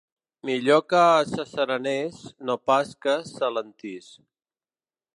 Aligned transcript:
Millor 0.49 0.79
que 0.93 1.01
s’asserenés, 1.33 2.17
no 2.51 2.57
pas 2.71 2.97
que 3.07 3.17
s’alentís. 3.35 4.13